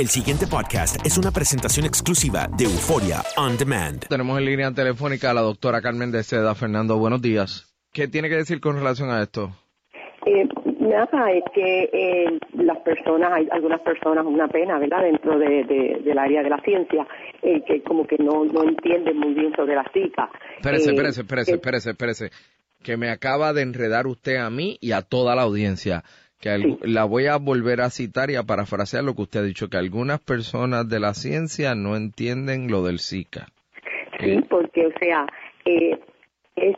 [0.00, 4.06] El siguiente podcast es una presentación exclusiva de Euforia On Demand.
[4.08, 6.54] Tenemos en línea telefónica a la doctora Carmen de Seda.
[6.54, 7.70] Fernando, buenos días.
[7.92, 9.50] ¿Qué tiene que decir con relación a esto?
[10.24, 10.48] Eh,
[10.80, 16.00] nada, es que eh, las personas, hay algunas personas, una pena, ¿verdad?, dentro de, de-
[16.02, 17.06] del área de la ciencia,
[17.42, 19.82] eh, que como que no, no entienden muy bien sobre la.
[19.82, 22.30] Espérese, Eh, espérese, espérese, eh, espérese, espérese.
[22.82, 26.04] Que me acaba de enredar usted a mí y a toda la audiencia.
[26.40, 29.68] Que la voy a volver a citar y a parafrasear lo que usted ha dicho,
[29.68, 33.48] que algunas personas de la ciencia no entienden lo del Zika.
[34.18, 35.26] Sí, porque, o sea,
[35.66, 35.98] eh,
[36.56, 36.76] es,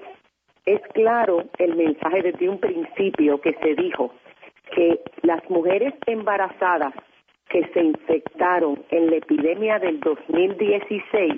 [0.66, 4.12] es claro el mensaje desde un principio que se dijo
[4.74, 6.94] que las mujeres embarazadas
[7.48, 11.34] que se infectaron en la epidemia del 2016,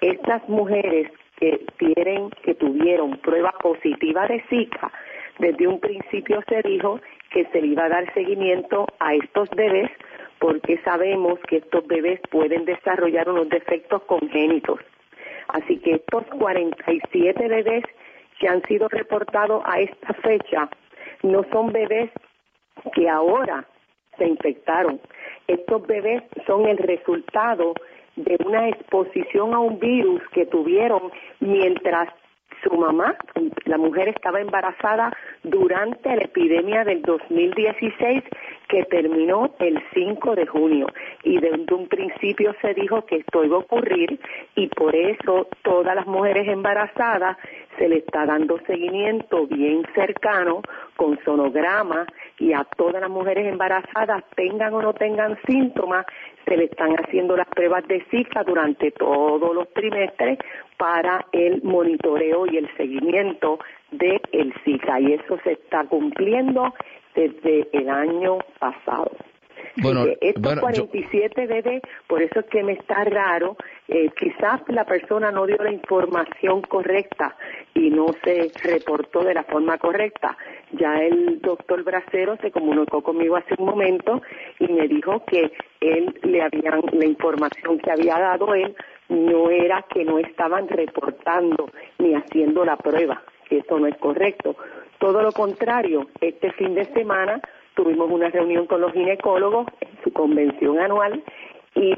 [0.00, 4.92] estas mujeres que tienen, que tuvieron prueba positiva de Zika,
[5.38, 9.90] desde un principio se dijo que se le iba a dar seguimiento a estos bebés
[10.38, 14.80] porque sabemos que estos bebés pueden desarrollar unos defectos congénitos.
[15.48, 17.84] Así que estos 47 bebés
[18.38, 20.68] que han sido reportados a esta fecha
[21.22, 22.10] no son bebés
[22.94, 23.66] que ahora
[24.16, 25.00] se infectaron.
[25.46, 27.74] Estos bebés son el resultado
[28.16, 32.08] de una exposición a un virus que tuvieron mientras
[32.62, 33.16] su mamá,
[33.64, 35.12] la mujer estaba embarazada
[35.42, 38.22] durante la epidemia del 2016
[38.68, 40.86] que terminó el 5 de junio.
[41.24, 44.20] Y desde un principio se dijo que esto iba a ocurrir
[44.54, 47.36] y por eso todas las mujeres embarazadas
[47.78, 50.62] se le está dando seguimiento bien cercano
[50.96, 52.06] con sonograma
[52.38, 56.04] y a todas las mujeres embarazadas tengan o no tengan síntomas
[56.46, 60.38] se le están haciendo las pruebas de Zika durante todos los trimestres
[60.76, 63.58] para el monitoreo y el seguimiento
[63.90, 66.74] de el Zika y eso se está cumpliendo
[67.14, 69.10] desde el año pasado.
[69.76, 73.56] Bueno, que estos bueno, yo- 47 bebés, por eso es que me está raro,
[73.88, 77.36] eh, quizás la persona no dio la información correcta
[77.74, 80.36] y no se reportó de la forma correcta.
[80.72, 84.22] Ya el doctor Bracero se comunicó conmigo hace un momento
[84.58, 88.74] y me dijo que él le habían, la información que había dado él
[89.08, 94.56] no era que no estaban reportando ni haciendo la prueba, que eso no es correcto.
[94.98, 97.40] Todo lo contrario, este fin de semana
[97.82, 101.22] tuvimos una reunión con los ginecólogos en su convención anual
[101.74, 101.94] y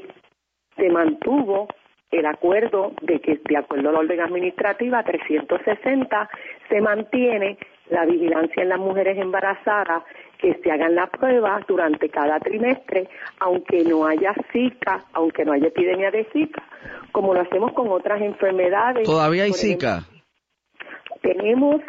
[0.77, 1.67] se mantuvo
[2.13, 6.31] el acuerdo de que, de acuerdo a la orden administrativa 360,
[6.69, 7.59] se mantiene
[7.91, 10.05] la vigilancia en las mujeres embarazadas,
[10.39, 13.09] que se hagan las pruebas durante cada trimestre,
[13.41, 16.63] aunque no haya Zika, aunque no haya epidemia de Zika,
[17.11, 19.05] como lo hacemos con otras enfermedades.
[19.05, 20.03] ¿Todavía hay Zika?
[21.23, 21.81] tenemos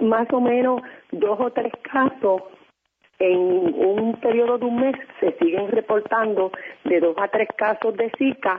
[0.00, 2.42] más o menos dos o tres casos
[3.18, 6.52] en un periodo de un mes se siguen reportando
[6.84, 8.58] de dos a tres casos de Zika,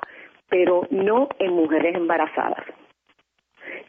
[0.50, 2.66] pero no en mujeres embarazadas.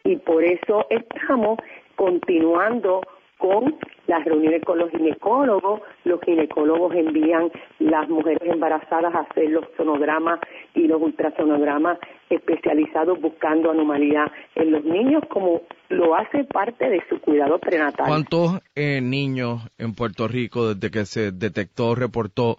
[0.03, 1.57] Y por eso estamos
[1.95, 3.01] continuando
[3.37, 3.77] con
[4.11, 7.49] las reuniones con los ginecólogos, los ginecólogos envían
[7.79, 10.41] las mujeres embarazadas a hacer los sonogramas
[10.75, 11.97] y los ultrasonogramas
[12.29, 18.05] especializados buscando anomalía en los niños como lo hace parte de su cuidado prenatal.
[18.05, 22.57] ¿Cuántos eh, niños en Puerto Rico desde que se detectó, reportó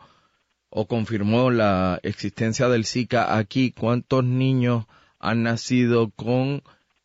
[0.70, 4.86] o confirmó la existencia del Zika aquí, cuántos niños
[5.20, 6.62] han nacido con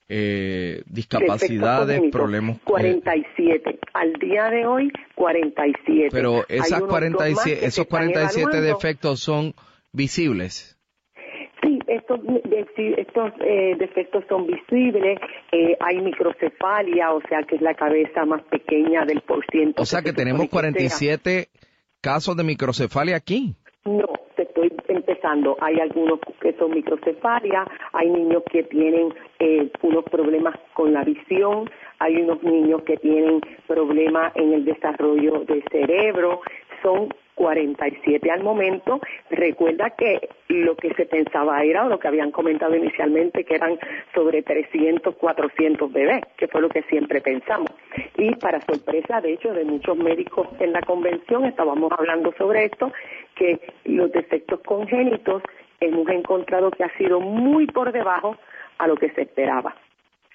[0.09, 2.59] eh, discapacidades, problemas.
[2.63, 3.80] 47.
[3.94, 6.09] Al día de hoy, 47.
[6.12, 9.54] Pero esas 47, esos 47 defectos son
[9.92, 10.77] visibles.
[11.62, 12.19] Sí, estos,
[12.98, 15.19] estos eh, defectos son visibles.
[15.51, 19.81] Eh, hay microcefalia, o sea que es la cabeza más pequeña del porciento.
[19.81, 21.50] O sea que, tenemos 47
[22.00, 23.56] casos de microcefalia aquí.
[23.86, 25.57] No, te estoy empezando.
[25.62, 31.69] Hay algunos que son microcefalia, hay niños que tienen eh, unos problemas con la visión,
[32.00, 36.42] hay unos niños que tienen problemas en el desarrollo del cerebro.
[36.81, 39.00] Son 47 al momento.
[39.30, 43.80] Recuerda que lo que se pensaba era, o lo que habían comentado inicialmente, que eran
[44.13, 47.69] sobre 300, 400 bebés, que fue lo que siempre pensamos.
[48.18, 52.92] Y para sorpresa, de hecho, de muchos médicos en la convención, estábamos hablando sobre esto,
[53.38, 55.44] que los defectos congénitos
[55.80, 58.36] hemos encontrado que ha sido muy por debajo
[58.78, 59.75] a lo que se esperaba.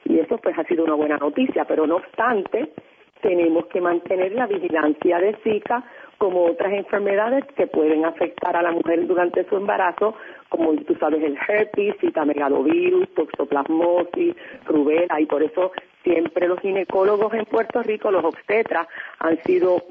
[0.05, 2.73] Y eso pues ha sido una buena noticia, pero no obstante,
[3.21, 5.85] tenemos que mantener la vigilancia de Zika
[6.19, 10.15] como otras enfermedades que pueden afectar a la mujer durante su embarazo,
[10.49, 14.35] como tú sabes el herpes, citamegalovirus, toxoplasmosis,
[14.67, 15.73] rubela, y por eso
[16.05, 18.87] siempre los ginecólogos en Puerto Rico, los obstetras,
[19.19, 19.83] han sido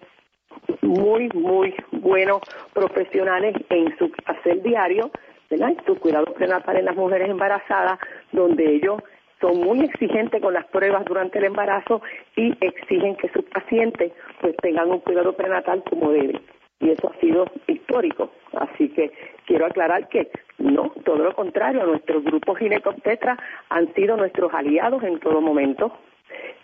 [0.82, 2.42] muy, muy buenos
[2.74, 5.12] profesionales en su hacer diario,
[5.50, 5.70] ¿verdad?
[5.70, 8.00] En su cuidado prenatal en las mujeres embarazadas,
[8.32, 9.02] donde ellos
[9.40, 12.02] son muy exigentes con las pruebas durante el embarazo
[12.36, 16.40] y exigen que sus pacientes pues tengan un cuidado prenatal como debe.
[16.80, 18.32] Y eso ha sido histórico.
[18.54, 19.12] Así que
[19.46, 23.38] quiero aclarar que no, todo lo contrario, nuestros grupos ginecobstetras
[23.70, 25.92] han sido nuestros aliados en todo momento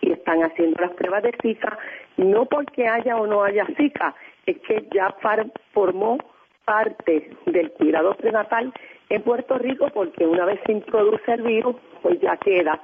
[0.00, 1.78] y están haciendo las pruebas de Zika,
[2.16, 4.14] no porque haya o no haya Zika,
[4.46, 5.14] es que ya
[5.72, 6.18] formó
[6.64, 8.72] parte del cuidado prenatal
[9.08, 12.80] en Puerto Rico porque una vez se introduce el virus, pues ya queda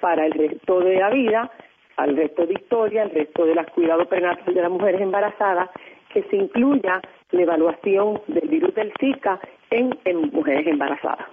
[0.00, 1.50] para el resto de la vida,
[1.96, 5.70] al resto de historia, el resto de los cuidados prenatales de las mujeres embarazadas,
[6.12, 7.00] que se incluya
[7.30, 9.38] la evaluación del virus del Zika
[9.70, 9.90] en,
[10.32, 11.26] mujeres embarazadas.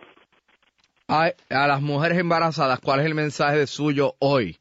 [1.07, 4.57] A, a las mujeres embarazadas, ¿cuál es el mensaje suyo hoy?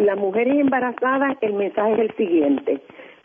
[0.00, 2.80] Las mujeres embarazadas, el mensaje es el siguiente.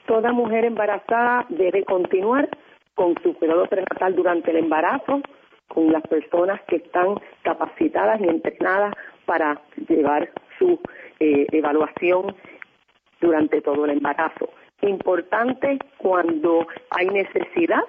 [0.07, 2.49] Toda mujer embarazada debe continuar
[2.95, 5.21] con su cuidado prenatal durante el embarazo,
[5.69, 8.93] con las personas que están capacitadas y entrenadas
[9.25, 10.29] para llevar
[10.59, 10.77] su
[11.21, 12.35] eh, evaluación
[13.21, 14.49] durante todo el embarazo.
[14.81, 17.85] Importante cuando hay necesidad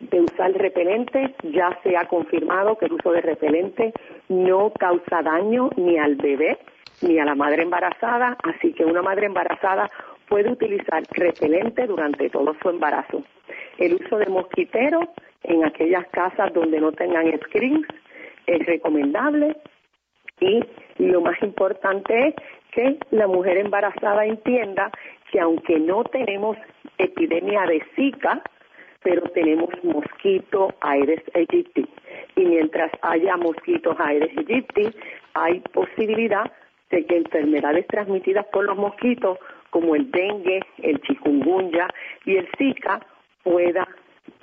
[0.00, 3.92] de usar repelente, ya se ha confirmado que el uso de repelente
[4.28, 6.58] no causa daño ni al bebé
[7.02, 9.90] ni a la madre embarazada, así que una madre embarazada
[10.28, 13.24] puede utilizar repelente durante todo su embarazo.
[13.78, 15.00] El uso de mosquitero
[15.44, 17.86] en aquellas casas donde no tengan screens
[18.46, 19.56] es recomendable
[20.40, 20.64] y
[20.98, 22.34] lo más importante es
[22.72, 24.90] que la mujer embarazada entienda
[25.30, 26.56] que aunque no tenemos
[26.98, 28.42] epidemia de Zika,
[29.02, 31.86] pero tenemos mosquito Aedes aegypti.
[32.36, 34.90] Y mientras haya mosquitos Aedes aegypti,
[35.34, 36.50] hay posibilidad
[36.90, 39.38] de que enfermedades transmitidas por los mosquitos
[39.70, 41.88] como el dengue, el chikungunya
[42.24, 43.00] y el zika
[43.42, 43.86] pueda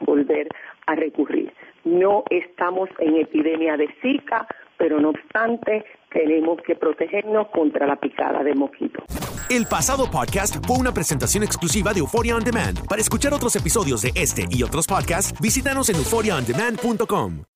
[0.02, 0.48] volver
[0.88, 1.52] a recurrir.
[1.84, 4.48] No estamos en epidemia de zika,
[4.78, 9.04] pero no obstante tenemos que protegernos contra la picada de mosquitos.
[9.50, 12.88] El pasado podcast fue una presentación exclusiva de Euphoria On Demand.
[12.88, 17.55] Para escuchar otros episodios de este y otros podcasts, visítanos en euphoriaondemand.com.